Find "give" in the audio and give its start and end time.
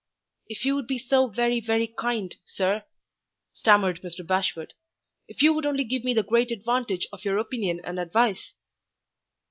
5.83-6.03